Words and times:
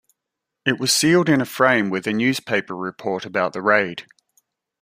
It 0.65 0.79
was 0.79 0.91
sealed 0.91 1.29
in 1.29 1.41
a 1.41 1.45
frame 1.45 1.91
with 1.91 2.07
a 2.07 2.11
newspaper 2.11 2.75
report 2.75 3.23
about 3.23 3.53
the 3.53 3.61
raid. 3.61 4.07